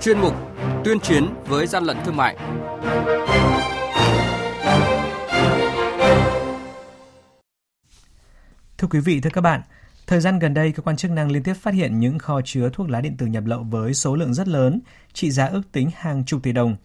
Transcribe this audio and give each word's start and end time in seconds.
chuyên 0.00 0.18
mục 0.18 0.34
Tuyên 0.84 1.00
chiến 1.00 1.24
với 1.46 1.66
gian 1.66 1.84
lận 1.84 1.96
thương 2.04 2.16
mại. 2.16 2.36
Thưa 8.78 8.88
quý 8.90 9.00
vị, 9.00 9.20
thưa 9.20 9.30
các 9.30 9.40
bạn, 9.40 9.62
thời 10.06 10.20
gian 10.20 10.38
gần 10.38 10.54
đây, 10.54 10.72
cơ 10.72 10.82
quan 10.82 10.96
chức 10.96 11.10
năng 11.10 11.30
liên 11.30 11.42
tiếp 11.42 11.54
phát 11.54 11.74
hiện 11.74 12.00
những 12.00 12.18
kho 12.18 12.40
chứa 12.44 12.70
thuốc 12.72 12.90
lá 12.90 13.00
điện 13.00 13.16
tử 13.16 13.26
nhập 13.26 13.44
lậu 13.46 13.62
với 13.62 13.94
số 13.94 14.16
lượng 14.16 14.34
rất 14.34 14.48
lớn, 14.48 14.80
trị 15.12 15.30
giá 15.30 15.46
ước 15.46 15.62
tính 15.72 15.90
hàng 15.96 16.24
chục 16.24 16.42
tỷ 16.42 16.52
đồng. 16.52 16.76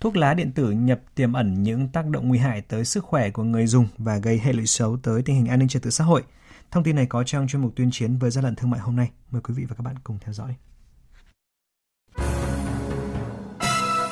Thuốc 0.00 0.16
lá 0.16 0.34
điện 0.34 0.52
tử 0.52 0.70
nhập 0.70 1.00
tiềm 1.14 1.32
ẩn 1.32 1.62
những 1.62 1.88
tác 1.88 2.06
động 2.06 2.28
nguy 2.28 2.38
hại 2.38 2.60
tới 2.60 2.84
sức 2.84 3.04
khỏe 3.04 3.30
của 3.30 3.42
người 3.42 3.66
dùng 3.66 3.86
và 3.98 4.16
gây 4.16 4.38
hệ 4.38 4.52
lụy 4.52 4.66
xấu 4.66 4.96
tới 5.02 5.22
tình 5.22 5.36
hình 5.36 5.46
an 5.46 5.58
ninh 5.58 5.68
trật 5.68 5.82
tự 5.82 5.90
xã 5.90 6.04
hội. 6.04 6.22
Thông 6.70 6.84
tin 6.84 6.96
này 6.96 7.06
có 7.06 7.24
trong 7.24 7.48
chuyên 7.48 7.62
mục 7.62 7.72
tuyên 7.76 7.90
chiến 7.92 8.16
với 8.16 8.30
gian 8.30 8.44
lận 8.44 8.54
thương 8.54 8.70
mại 8.70 8.80
hôm 8.80 8.96
nay. 8.96 9.10
Mời 9.30 9.42
quý 9.42 9.54
vị 9.54 9.64
và 9.64 9.74
các 9.74 9.82
bạn 9.82 9.94
cùng 10.04 10.18
theo 10.24 10.32
dõi. 10.32 10.54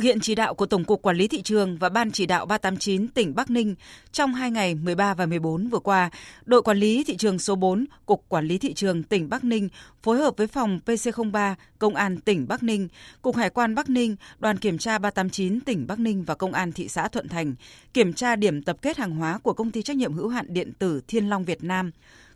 Thực 0.00 0.04
hiện 0.04 0.20
chỉ 0.20 0.34
đạo 0.34 0.54
của 0.54 0.66
Tổng 0.66 0.84
cục 0.84 1.02
Quản 1.02 1.16
lý 1.16 1.28
thị 1.28 1.42
trường 1.42 1.76
và 1.76 1.88
Ban 1.88 2.10
chỉ 2.10 2.26
đạo 2.26 2.46
389 2.46 3.08
tỉnh 3.08 3.34
Bắc 3.34 3.50
Ninh 3.50 3.74
trong 4.12 4.34
2 4.34 4.50
ngày 4.50 4.74
13 4.74 5.14
và 5.14 5.26
14 5.26 5.68
vừa 5.68 5.78
qua, 5.78 6.10
đội 6.44 6.62
quản 6.62 6.76
lý 6.76 7.04
thị 7.04 7.16
trường 7.16 7.38
số 7.38 7.54
4, 7.54 7.84
Cục 8.06 8.24
Quản 8.28 8.46
lý 8.46 8.58
thị 8.58 8.74
trường 8.74 9.02
tỉnh 9.02 9.28
Bắc 9.28 9.44
Ninh 9.44 9.68
phối 10.02 10.18
hợp 10.18 10.36
với 10.36 10.46
phòng 10.46 10.80
PC03, 10.86 11.54
Công 11.78 11.94
an 11.94 12.20
tỉnh 12.20 12.48
Bắc 12.48 12.62
Ninh, 12.62 12.88
Cục 13.22 13.36
Hải 13.36 13.50
quan 13.50 13.74
Bắc 13.74 13.90
Ninh, 13.90 14.16
Đoàn 14.38 14.56
kiểm 14.56 14.78
tra 14.78 14.98
389 14.98 15.60
tỉnh 15.60 15.86
Bắc 15.86 15.98
Ninh 15.98 16.24
và 16.24 16.34
Công 16.34 16.52
an 16.52 16.72
thị 16.72 16.88
xã 16.88 17.08
Thuận 17.08 17.28
Thành 17.28 17.54
kiểm 17.94 18.12
tra 18.12 18.36
điểm 18.36 18.62
tập 18.62 18.76
kết 18.82 18.96
hàng 18.96 19.16
hóa 19.16 19.38
của 19.38 19.52
công 19.52 19.70
ty 19.70 19.82
trách 19.82 19.96
nhiệm 19.96 20.12
hữu 20.12 20.28
hạn 20.28 20.46
điện 20.48 20.72
tử 20.78 21.00
Thiên 21.08 21.28
Long 21.28 21.44
Việt 21.44 21.64
Nam 21.64 21.90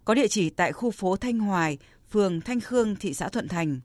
có 0.04 0.14
địa 0.14 0.28
chỉ 0.28 0.50
tại 0.50 0.72
khu 0.72 0.90
phố 0.90 1.16
Thanh 1.16 1.38
Hoài, 1.38 1.78
phường 2.10 2.40
Thanh 2.40 2.60
Khương, 2.60 2.96
thị 2.96 3.14
xã 3.14 3.28
Thuận 3.28 3.48
Thành. 3.48 3.80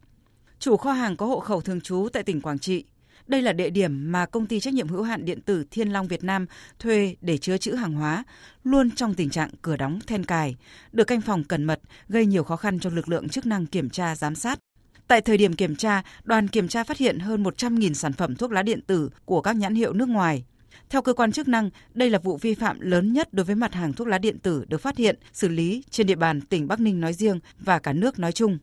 Chủ 0.60 0.78
kho 0.78 0.92
hàng 0.92 1.18
có 1.18 1.26
hộ 1.26 1.40
khẩu 1.40 1.62
thường 1.62 1.82
trú 1.82 2.08
tại 2.14 2.24
tỉnh 2.24 2.42
Quảng 2.42 2.60
Trị 2.60 2.86
đây 3.28 3.42
là 3.42 3.54
địa 3.54 3.70
điểm 3.70 4.12
mà 4.12 4.26
công 4.26 4.46
ty 4.46 4.60
trách 4.60 4.74
nhiệm 4.74 4.88
hữu 4.88 5.04
hạn 5.04 5.26
điện 5.26 5.42
tử 5.42 5.64
Thiên 5.72 5.90
Long 5.90 6.08
Việt 6.08 6.24
Nam 6.24 6.46
thuê 6.80 7.16
để 7.22 7.38
chứa 7.38 7.58
trữ 7.58 7.74
hàng 7.74 7.94
hóa, 7.94 8.24
luôn 8.64 8.92
trong 8.92 9.14
tình 9.14 9.30
trạng 9.30 9.50
cửa 9.62 9.78
đóng 9.78 10.00
then 10.08 10.26
cài, 10.26 10.56
được 10.92 11.04
canh 11.04 11.22
phòng 11.22 11.44
cẩn 11.44 11.64
mật, 11.64 11.80
gây 12.08 12.26
nhiều 12.26 12.44
khó 12.44 12.56
khăn 12.56 12.80
cho 12.80 12.90
lực 12.90 13.10
lượng 13.10 13.30
chức 13.30 13.46
năng 13.46 13.66
kiểm 13.66 13.90
tra 13.90 14.16
giám 14.16 14.36
sát. 14.36 14.60
Tại 15.08 15.22
thời 15.22 15.38
điểm 15.38 15.54
kiểm 15.54 15.76
tra, 15.76 16.04
đoàn 16.24 16.48
kiểm 16.48 16.68
tra 16.68 16.84
phát 16.84 16.98
hiện 16.98 17.20
hơn 17.20 17.44
100.000 17.44 17.94
sản 17.94 18.14
phẩm 18.14 18.36
thuốc 18.36 18.52
lá 18.52 18.64
điện 18.64 18.82
tử 18.82 19.10
của 19.26 19.42
các 19.42 19.56
nhãn 19.56 19.76
hiệu 19.76 19.94
nước 19.94 20.10
ngoài. 20.10 20.44
Theo 20.90 21.02
cơ 21.02 21.14
quan 21.14 21.32
chức 21.32 21.48
năng, 21.48 21.70
đây 21.94 22.10
là 22.10 22.20
vụ 22.20 22.38
vi 22.38 22.54
phạm 22.54 22.80
lớn 22.80 23.14
nhất 23.14 23.34
đối 23.34 23.46
với 23.46 23.56
mặt 23.56 23.74
hàng 23.74 23.94
thuốc 23.94 24.08
lá 24.08 24.18
điện 24.18 24.40
tử 24.40 24.66
được 24.68 24.82
phát 24.82 24.98
hiện, 24.98 25.20
xử 25.34 25.48
lý 25.48 25.84
trên 25.90 26.08
địa 26.08 26.16
bàn 26.16 26.42
tỉnh 26.42 26.68
Bắc 26.68 26.80
Ninh 26.80 27.02
nói 27.02 27.14
riêng 27.14 27.40
và 27.60 27.80
cả 27.80 27.94
nước 27.94 28.20
nói 28.20 28.32
chung. 28.32 28.58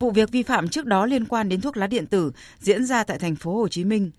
Vụ 0.00 0.10
việc 0.10 0.30
vi 0.30 0.42
phạm 0.42 0.68
trước 0.68 0.86
đó 0.86 1.06
liên 1.06 1.24
quan 1.24 1.48
đến 1.48 1.60
thuốc 1.60 1.76
lá 1.76 1.86
điện 1.86 2.06
tử 2.06 2.32
diễn 2.58 2.84
ra 2.84 3.04
tại 3.04 3.18
thành 3.18 3.36
phố 3.36 3.56
Hồ 3.56 3.68
Chí 3.68 3.84
Minh. 3.84 4.10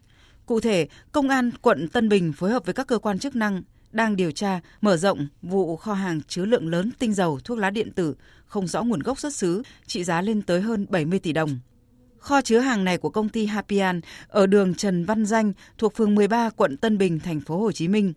Cụ 0.46 0.60
thể, 0.60 0.88
Công 1.12 1.30
an 1.30 1.52
quận 1.62 1.88
Tân 1.88 2.10
Bình 2.10 2.34
phối 2.34 2.52
hợp 2.52 2.66
với 2.66 2.74
các 2.74 2.88
cơ 2.88 2.98
quan 2.98 3.20
chức 3.20 3.36
năng 3.36 3.62
đang 3.92 4.16
điều 4.16 4.32
tra 4.32 4.60
mở 4.82 4.98
rộng 4.98 5.28
vụ 5.42 5.78
kho 5.78 5.94
hàng 5.94 6.22
chứa 6.28 6.46
lượng 6.46 6.68
lớn 6.68 6.92
tinh 7.00 7.14
dầu 7.14 7.40
thuốc 7.44 7.58
lá 7.58 7.70
điện 7.70 7.92
tử 7.92 8.16
không 8.46 8.68
rõ 8.68 8.84
nguồn 8.84 9.00
gốc 9.00 9.20
xuất 9.20 9.34
xứ, 9.34 9.64
trị 9.88 10.04
giá 10.04 10.22
lên 10.22 10.42
tới 10.42 10.62
hơn 10.62 10.86
70 10.90 11.20
tỷ 11.20 11.34
đồng. 11.34 11.60
Kho 12.18 12.42
chứa 12.42 12.60
hàng 12.60 12.84
này 12.84 12.98
của 12.98 13.10
công 13.10 13.30
ty 13.30 13.46
Hapian 13.46 14.02
ở 14.28 14.48
đường 14.48 14.76
Trần 14.76 15.06
Văn 15.06 15.26
Danh 15.26 15.54
thuộc 15.78 15.96
phường 15.96 16.16
13 16.16 16.50
quận 16.50 16.78
Tân 16.78 16.98
Bình, 16.98 17.20
thành 17.20 17.40
phố 17.40 17.58
Hồ 17.58 17.72
Chí 17.72 17.88
Minh. 17.88 18.14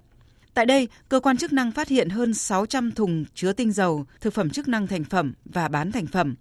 Tại 0.55 0.67
đây, 0.67 0.89
cơ 1.09 1.21
quan 1.21 1.37
chức 1.37 1.53
năng 1.53 1.73
phát 1.73 1.89
hiện 1.89 2.09
hơn 2.09 2.35
600 2.35 2.93
thùng 2.93 3.25
chứa 3.35 3.53
tinh 3.53 3.73
dầu, 3.73 4.07
thực 4.21 4.35
phẩm 4.35 4.51
chức 4.51 4.69
năng 4.69 4.87
thành 4.87 5.05
phẩm 5.05 5.35
và 5.45 5.69
bán 5.69 5.93
thành 5.93 6.07
phẩm, 6.07 6.35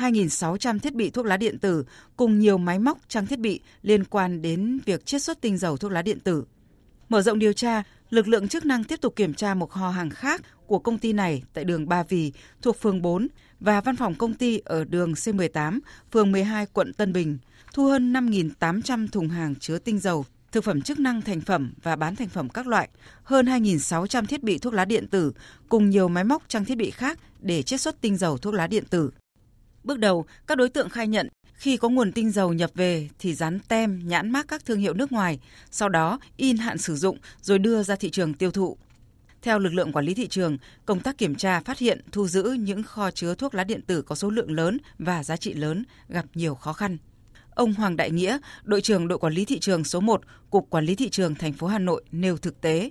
2.600 0.00 0.78
thiết 0.78 0.94
bị 0.94 1.10
thuốc 1.10 1.26
lá 1.26 1.36
điện 1.36 1.58
tử 1.58 1.84
cùng 2.16 2.38
nhiều 2.38 2.58
máy 2.58 2.78
móc 2.78 2.98
trang 3.08 3.26
thiết 3.26 3.38
bị 3.38 3.60
liên 3.82 4.04
quan 4.04 4.42
đến 4.42 4.78
việc 4.84 5.06
chiết 5.06 5.22
xuất 5.22 5.40
tinh 5.40 5.58
dầu 5.58 5.76
thuốc 5.76 5.92
lá 5.92 6.02
điện 6.02 6.20
tử. 6.20 6.44
Mở 7.08 7.22
rộng 7.22 7.38
điều 7.38 7.52
tra, 7.52 7.82
lực 8.10 8.28
lượng 8.28 8.48
chức 8.48 8.64
năng 8.64 8.84
tiếp 8.84 9.00
tục 9.00 9.16
kiểm 9.16 9.34
tra 9.34 9.54
một 9.54 9.70
kho 9.70 9.90
hàng 9.90 10.10
khác 10.10 10.42
của 10.66 10.78
công 10.78 10.98
ty 10.98 11.12
này 11.12 11.42
tại 11.54 11.64
đường 11.64 11.88
Ba 11.88 12.02
Vì 12.02 12.32
thuộc 12.62 12.80
phường 12.80 13.02
4 13.02 13.28
và 13.60 13.80
văn 13.80 13.96
phòng 13.96 14.14
công 14.14 14.34
ty 14.34 14.60
ở 14.64 14.84
đường 14.84 15.12
C18, 15.12 15.78
phường 16.12 16.32
12, 16.32 16.66
quận 16.66 16.92
Tân 16.92 17.12
Bình, 17.12 17.38
thu 17.72 17.86
hơn 17.86 18.12
5.800 18.12 19.08
thùng 19.08 19.28
hàng 19.28 19.54
chứa 19.54 19.78
tinh 19.78 19.98
dầu, 19.98 20.24
thực 20.52 20.64
phẩm 20.64 20.82
chức 20.82 20.98
năng 20.98 21.22
thành 21.22 21.40
phẩm 21.40 21.72
và 21.82 21.96
bán 21.96 22.16
thành 22.16 22.28
phẩm 22.28 22.48
các 22.48 22.66
loại, 22.66 22.88
hơn 23.22 23.46
2.600 23.46 24.26
thiết 24.26 24.42
bị 24.42 24.58
thuốc 24.58 24.74
lá 24.74 24.84
điện 24.84 25.06
tử 25.08 25.32
cùng 25.68 25.90
nhiều 25.90 26.08
máy 26.08 26.24
móc 26.24 26.42
trang 26.48 26.64
thiết 26.64 26.78
bị 26.78 26.90
khác 26.90 27.18
để 27.40 27.62
chiết 27.62 27.80
xuất 27.80 28.00
tinh 28.00 28.16
dầu 28.16 28.38
thuốc 28.38 28.54
lá 28.54 28.66
điện 28.66 28.84
tử. 28.90 29.10
Bước 29.84 29.98
đầu, 29.98 30.24
các 30.46 30.58
đối 30.58 30.68
tượng 30.68 30.88
khai 30.88 31.08
nhận 31.08 31.28
khi 31.52 31.76
có 31.76 31.88
nguồn 31.88 32.12
tinh 32.12 32.30
dầu 32.30 32.52
nhập 32.52 32.70
về 32.74 33.08
thì 33.18 33.34
dán 33.34 33.58
tem, 33.68 34.00
nhãn 34.04 34.30
mác 34.30 34.48
các 34.48 34.64
thương 34.64 34.78
hiệu 34.78 34.94
nước 34.94 35.12
ngoài, 35.12 35.40
sau 35.70 35.88
đó 35.88 36.18
in 36.36 36.56
hạn 36.56 36.78
sử 36.78 36.96
dụng 36.96 37.18
rồi 37.40 37.58
đưa 37.58 37.82
ra 37.82 37.96
thị 37.96 38.10
trường 38.10 38.34
tiêu 38.34 38.50
thụ. 38.50 38.76
Theo 39.42 39.58
lực 39.58 39.72
lượng 39.72 39.92
quản 39.92 40.04
lý 40.04 40.14
thị 40.14 40.28
trường, 40.28 40.58
công 40.86 41.00
tác 41.00 41.18
kiểm 41.18 41.34
tra 41.34 41.60
phát 41.60 41.78
hiện 41.78 42.00
thu 42.12 42.26
giữ 42.26 42.42
những 42.60 42.82
kho 42.82 43.10
chứa 43.10 43.34
thuốc 43.34 43.54
lá 43.54 43.64
điện 43.64 43.82
tử 43.82 44.02
có 44.02 44.14
số 44.14 44.30
lượng 44.30 44.50
lớn 44.50 44.78
và 44.98 45.24
giá 45.24 45.36
trị 45.36 45.54
lớn 45.54 45.84
gặp 46.08 46.24
nhiều 46.34 46.54
khó 46.54 46.72
khăn. 46.72 46.96
Ông 47.54 47.74
Hoàng 47.74 47.96
Đại 47.96 48.10
Nghĩa, 48.10 48.38
đội 48.64 48.80
trưởng 48.80 49.08
đội 49.08 49.18
quản 49.18 49.32
lý 49.32 49.44
thị 49.44 49.58
trường 49.58 49.84
số 49.84 50.00
1, 50.00 50.20
Cục 50.50 50.70
Quản 50.70 50.84
lý 50.84 50.94
thị 50.94 51.08
trường 51.08 51.34
thành 51.34 51.52
phố 51.52 51.66
Hà 51.66 51.78
Nội 51.78 52.04
nêu 52.12 52.36
thực 52.36 52.60
tế. 52.60 52.90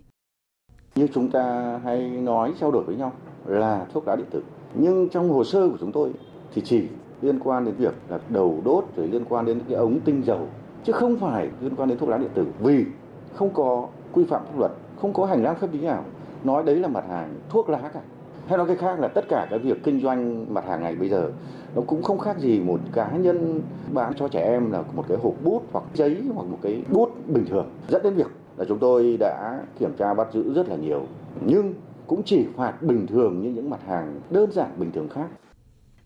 Như 0.96 1.08
chúng 1.14 1.32
ta 1.32 1.80
hay 1.84 2.00
nói 2.02 2.54
trao 2.60 2.72
đổi 2.72 2.84
với 2.84 2.96
nhau 2.96 3.14
là 3.46 3.86
thuốc 3.94 4.08
lá 4.08 4.16
điện 4.16 4.28
tử. 4.32 4.44
Nhưng 4.76 5.10
trong 5.10 5.30
hồ 5.30 5.44
sơ 5.44 5.70
của 5.70 5.78
chúng 5.80 5.92
tôi 5.92 6.12
thì 6.54 6.62
chỉ 6.62 6.84
liên 7.22 7.40
quan 7.40 7.66
đến 7.66 7.76
việc 7.76 7.94
là 8.10 8.20
đầu 8.30 8.62
đốt 8.66 8.86
rồi 8.96 9.08
liên 9.08 9.26
quan 9.30 9.46
đến 9.46 9.60
cái 9.68 9.78
ống 9.78 10.00
tinh 10.00 10.22
dầu, 10.26 10.48
chứ 10.84 10.94
không 10.94 11.16
phải 11.16 11.50
liên 11.62 11.76
quan 11.76 11.90
đến 11.90 11.98
thuốc 11.98 12.10
lá 12.10 12.18
điện 12.18 12.30
tử, 12.34 12.46
vì 12.60 12.86
không 13.34 13.50
có 13.54 13.88
quy 14.14 14.24
phạm 14.24 14.42
pháp 14.46 14.60
luật, 14.60 14.72
không 15.02 15.14
có 15.14 15.26
hành 15.26 15.44
lang 15.44 15.56
pháp 15.60 15.74
lý 15.74 15.80
nào 15.80 16.04
nói 16.44 16.64
đấy 16.64 16.76
là 16.76 16.88
mặt 16.88 17.04
hàng 17.10 17.34
thuốc 17.50 17.70
lá 17.70 17.90
cả. 17.94 18.02
Hay 18.48 18.58
nói 18.58 18.68
cái 18.68 18.76
khác 18.76 19.00
là 19.00 19.08
tất 19.08 19.26
cả 19.30 19.48
cái 19.50 19.60
việc 19.60 19.84
kinh 19.84 20.00
doanh 20.00 20.46
mặt 20.54 20.66
hàng 20.68 20.84
này 20.84 20.96
bây 20.96 21.10
giờ 21.10 21.32
nó 21.76 21.82
cũng 21.88 22.04
không 22.04 22.18
khác 22.18 22.40
gì 22.40 22.60
một 22.60 22.80
cá 22.94 23.12
nhân 23.12 23.62
bán 23.94 24.14
cho 24.14 24.28
trẻ 24.28 24.42
em 24.42 24.72
là 24.72 24.84
một 24.96 25.06
cái 25.08 25.18
hộp 25.18 25.34
bút 25.44 25.64
hoặc 25.72 25.84
giấy 25.94 26.18
hoặc 26.36 26.44
một 26.44 26.58
cái 26.62 26.84
bút 26.92 27.10
bình 27.28 27.46
thường. 27.46 27.70
Dẫn 27.88 28.04
đến 28.04 28.14
việc 28.14 28.28
là 28.58 28.66
chúng 28.66 28.80
tôi 28.80 29.18
đã 29.20 29.62
kiểm 29.80 29.94
tra 29.98 30.14
bắt 30.14 30.28
giữ 30.34 30.54
rất 30.54 30.70
là 30.70 30.76
nhiều, 30.76 31.02
nhưng 31.46 31.74
cũng 32.08 32.24
chỉ 32.24 32.48
phạt 32.56 32.82
bình 32.82 33.08
thường 33.08 33.42
như 33.42 33.50
những 33.50 33.70
mặt 33.70 33.80
hàng 33.88 34.20
đơn 34.30 34.52
giản 34.52 34.70
bình 34.78 34.92
thường 34.92 35.10
khác 35.10 35.28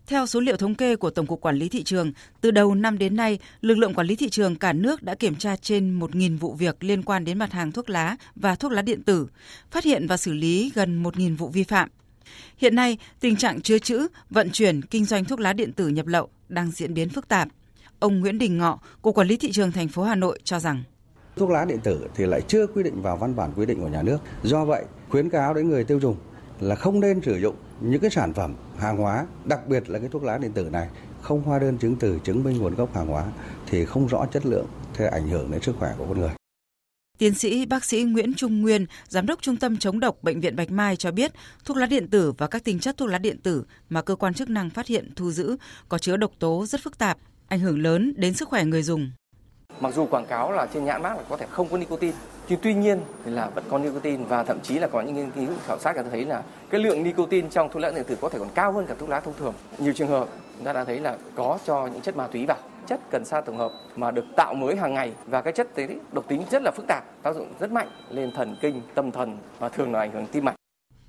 theo 0.06 0.26
số 0.26 0.40
liệu 0.40 0.56
thống 0.56 0.74
kê 0.74 0.96
của 0.96 1.10
Tổng 1.10 1.26
cục 1.26 1.40
Quản 1.40 1.56
lý 1.56 1.68
thị 1.68 1.82
trường, 1.82 2.12
từ 2.40 2.50
đầu 2.50 2.74
năm 2.74 2.98
đến 2.98 3.16
nay, 3.16 3.38
lực 3.60 3.78
lượng 3.78 3.94
quản 3.94 4.06
lý 4.06 4.16
thị 4.16 4.28
trường 4.28 4.56
cả 4.56 4.72
nước 4.72 5.02
đã 5.02 5.14
kiểm 5.14 5.34
tra 5.34 5.56
trên 5.56 5.98
1.000 6.00 6.38
vụ 6.38 6.54
việc 6.54 6.84
liên 6.84 7.02
quan 7.02 7.24
đến 7.24 7.38
mặt 7.38 7.52
hàng 7.52 7.72
thuốc 7.72 7.90
lá 7.90 8.16
và 8.36 8.54
thuốc 8.54 8.72
lá 8.72 8.82
điện 8.82 9.02
tử, 9.02 9.26
phát 9.70 9.84
hiện 9.84 10.06
và 10.06 10.16
xử 10.16 10.32
lý 10.32 10.72
gần 10.74 11.02
1.000 11.02 11.36
vụ 11.36 11.48
vi 11.48 11.64
phạm. 11.64 11.88
Hiện 12.56 12.74
nay, 12.74 12.98
tình 13.20 13.36
trạng 13.36 13.60
chứa 13.60 13.78
chữ, 13.78 14.08
vận 14.30 14.50
chuyển, 14.50 14.82
kinh 14.82 15.04
doanh 15.04 15.24
thuốc 15.24 15.40
lá 15.40 15.52
điện 15.52 15.72
tử 15.72 15.88
nhập 15.88 16.06
lậu 16.06 16.28
đang 16.48 16.70
diễn 16.70 16.94
biến 16.94 17.08
phức 17.08 17.28
tạp. 17.28 17.48
Ông 17.98 18.20
Nguyễn 18.20 18.38
Đình 18.38 18.58
Ngọ, 18.58 18.78
Cục 19.02 19.14
Quản 19.14 19.28
lý 19.28 19.36
thị 19.36 19.52
trường 19.52 19.72
thành 19.72 19.88
phố 19.88 20.02
Hà 20.02 20.14
Nội 20.14 20.40
cho 20.44 20.58
rằng 20.58 20.82
thuốc 21.36 21.50
lá 21.50 21.64
điện 21.64 21.80
tử 21.82 22.08
thì 22.14 22.26
lại 22.26 22.40
chưa 22.48 22.66
quy 22.66 22.82
định 22.82 23.02
vào 23.02 23.16
văn 23.16 23.36
bản 23.36 23.52
quy 23.56 23.66
định 23.66 23.80
của 23.80 23.88
nhà 23.88 24.02
nước. 24.02 24.18
Do 24.42 24.64
vậy, 24.64 24.84
khuyến 25.08 25.30
cáo 25.30 25.54
đến 25.54 25.68
người 25.68 25.84
tiêu 25.84 26.00
dùng 26.00 26.16
là 26.60 26.74
không 26.74 27.00
nên 27.00 27.20
sử 27.22 27.36
dụng 27.36 27.56
những 27.80 28.00
cái 28.00 28.10
sản 28.10 28.32
phẩm 28.32 28.54
hàng 28.78 28.96
hóa, 28.96 29.26
đặc 29.44 29.66
biệt 29.66 29.90
là 29.90 29.98
cái 29.98 30.08
thuốc 30.08 30.22
lá 30.22 30.38
điện 30.38 30.52
tử 30.52 30.70
này 30.70 30.88
không 31.22 31.42
hóa 31.42 31.58
đơn 31.58 31.78
chứng 31.78 31.96
từ 31.96 32.18
chứng 32.24 32.44
minh 32.44 32.58
nguồn 32.58 32.74
gốc 32.74 32.94
hàng 32.94 33.06
hóa 33.06 33.26
thì 33.66 33.84
không 33.84 34.06
rõ 34.06 34.26
chất 34.32 34.46
lượng 34.46 34.66
thì 34.94 35.04
ảnh 35.06 35.28
hưởng 35.28 35.50
đến 35.50 35.62
sức 35.62 35.76
khỏe 35.78 35.94
của 35.98 36.06
con 36.08 36.20
người. 36.20 36.30
Tiến 37.18 37.34
sĩ 37.34 37.66
bác 37.66 37.84
sĩ 37.84 38.02
Nguyễn 38.02 38.34
Trung 38.34 38.62
Nguyên, 38.62 38.86
giám 39.08 39.26
đốc 39.26 39.42
Trung 39.42 39.56
tâm 39.56 39.76
chống 39.76 40.00
độc 40.00 40.22
bệnh 40.22 40.40
viện 40.40 40.56
Bạch 40.56 40.70
Mai 40.70 40.96
cho 40.96 41.10
biết, 41.10 41.32
thuốc 41.64 41.76
lá 41.76 41.86
điện 41.86 42.08
tử 42.08 42.32
và 42.38 42.46
các 42.46 42.64
tinh 42.64 42.78
chất 42.78 42.96
thuốc 42.96 43.08
lá 43.08 43.18
điện 43.18 43.40
tử 43.42 43.64
mà 43.88 44.02
cơ 44.02 44.16
quan 44.16 44.34
chức 44.34 44.50
năng 44.50 44.70
phát 44.70 44.86
hiện 44.86 45.10
thu 45.16 45.30
giữ 45.30 45.56
có 45.88 45.98
chứa 45.98 46.16
độc 46.16 46.32
tố 46.38 46.66
rất 46.66 46.80
phức 46.80 46.98
tạp, 46.98 47.18
ảnh 47.48 47.60
hưởng 47.60 47.82
lớn 47.82 48.14
đến 48.16 48.34
sức 48.34 48.48
khỏe 48.48 48.64
người 48.64 48.82
dùng. 48.82 49.10
Mặc 49.80 49.94
dù 49.94 50.06
quảng 50.06 50.26
cáo 50.26 50.52
là 50.52 50.66
trên 50.74 50.84
nhãn 50.84 51.02
mác 51.02 51.16
là 51.16 51.22
có 51.28 51.36
thể 51.36 51.46
không 51.50 51.68
có 51.68 51.78
nicotine, 51.78 52.16
nhưng 52.48 52.58
tuy 52.62 52.74
nhiên 52.74 53.00
thì 53.24 53.30
là 53.30 53.50
vẫn 53.54 53.64
có 53.70 53.78
nicotine 53.78 54.24
và 54.28 54.44
thậm 54.44 54.58
chí 54.62 54.78
là 54.78 54.88
có 54.88 55.00
những 55.00 55.14
nghiên 55.14 55.30
cứu 55.30 55.48
khảo 55.66 55.78
sát 55.78 55.96
đã 55.96 56.02
thấy 56.10 56.24
là 56.24 56.42
cái 56.70 56.80
lượng 56.80 57.02
nicotine 57.02 57.48
trong 57.50 57.68
thuốc 57.72 57.82
lá 57.82 57.90
điện 57.90 58.04
tử 58.06 58.16
có 58.20 58.28
thể 58.28 58.38
còn 58.38 58.48
cao 58.54 58.72
hơn 58.72 58.86
cả 58.86 58.94
thuốc 58.98 59.08
lá 59.08 59.20
thông 59.20 59.34
thường. 59.38 59.54
Nhiều 59.78 59.92
trường 59.92 60.08
hợp 60.08 60.28
chúng 60.56 60.64
ta 60.64 60.72
đã 60.72 60.84
thấy 60.84 61.00
là 61.00 61.16
có 61.34 61.58
cho 61.66 61.86
những 61.86 62.00
chất 62.00 62.16
ma 62.16 62.26
túy 62.26 62.46
vào 62.46 62.58
chất 62.86 63.00
cần 63.10 63.24
sa 63.24 63.40
tổng 63.40 63.56
hợp 63.56 63.72
mà 63.96 64.10
được 64.10 64.24
tạo 64.36 64.54
mới 64.54 64.76
hàng 64.76 64.94
ngày 64.94 65.12
và 65.26 65.42
cái 65.42 65.52
chất 65.52 65.76
đấy 65.76 65.88
độc 66.12 66.28
tính 66.28 66.42
rất 66.50 66.62
là 66.62 66.70
phức 66.70 66.86
tạp, 66.88 67.22
tác 67.22 67.34
dụng 67.34 67.52
rất 67.60 67.72
mạnh 67.72 67.88
lên 68.10 68.30
thần 68.36 68.56
kinh, 68.60 68.80
tâm 68.94 69.10
thần 69.10 69.38
và 69.58 69.68
thường 69.68 69.92
là 69.92 69.98
ảnh 69.98 70.12
hưởng 70.12 70.26
tim 70.26 70.44
mạch. 70.44 70.54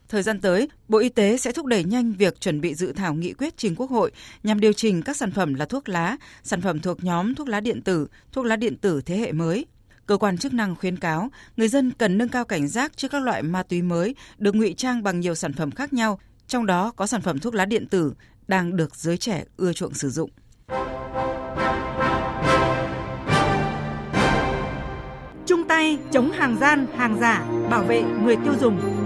Thời 0.09 0.23
gian 0.23 0.39
tới, 0.39 0.69
Bộ 0.87 0.97
Y 0.97 1.09
tế 1.09 1.37
sẽ 1.37 1.51
thúc 1.51 1.65
đẩy 1.65 1.83
nhanh 1.83 2.13
việc 2.13 2.39
chuẩn 2.39 2.61
bị 2.61 2.75
dự 2.75 2.93
thảo 2.93 3.13
nghị 3.13 3.33
quyết 3.33 3.57
trình 3.57 3.75
Quốc 3.75 3.89
hội 3.89 4.11
nhằm 4.43 4.59
điều 4.59 4.73
chỉnh 4.73 5.01
các 5.01 5.17
sản 5.17 5.31
phẩm 5.31 5.53
là 5.53 5.65
thuốc 5.65 5.89
lá, 5.89 6.17
sản 6.43 6.61
phẩm 6.61 6.79
thuộc 6.79 7.03
nhóm 7.03 7.35
thuốc 7.35 7.47
lá 7.47 7.59
điện 7.59 7.81
tử, 7.81 8.07
thuốc 8.31 8.45
lá 8.45 8.55
điện 8.55 8.77
tử 8.77 9.01
thế 9.05 9.17
hệ 9.17 9.31
mới. 9.31 9.65
Cơ 10.05 10.17
quan 10.17 10.37
chức 10.37 10.53
năng 10.53 10.75
khuyến 10.75 10.97
cáo 10.97 11.29
người 11.57 11.67
dân 11.67 11.91
cần 11.91 12.17
nâng 12.17 12.29
cao 12.29 12.45
cảnh 12.45 12.67
giác 12.67 12.97
trước 12.97 13.07
các 13.11 13.23
loại 13.23 13.43
ma 13.43 13.63
túy 13.63 13.81
mới 13.81 14.15
được 14.37 14.55
ngụy 14.55 14.73
trang 14.77 15.03
bằng 15.03 15.19
nhiều 15.19 15.35
sản 15.35 15.53
phẩm 15.53 15.71
khác 15.71 15.93
nhau, 15.93 16.19
trong 16.47 16.65
đó 16.65 16.91
có 16.95 17.07
sản 17.07 17.21
phẩm 17.21 17.39
thuốc 17.39 17.55
lá 17.55 17.65
điện 17.65 17.87
tử 17.87 18.13
đang 18.47 18.75
được 18.75 18.95
giới 18.95 19.17
trẻ 19.17 19.43
ưa 19.57 19.73
chuộng 19.73 19.93
sử 19.93 20.09
dụng. 20.09 20.29
Chung 25.45 25.63
tay 25.67 25.97
chống 26.11 26.31
hàng 26.31 26.57
gian, 26.59 26.87
hàng 26.97 27.17
giả, 27.19 27.45
bảo 27.69 27.83
vệ 27.83 28.03
người 28.23 28.35
tiêu 28.35 28.53
dùng. 28.61 29.04